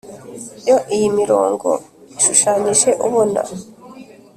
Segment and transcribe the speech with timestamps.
[0.69, 1.69] yo iyi mirongo
[2.17, 3.41] ishushanyije ubona,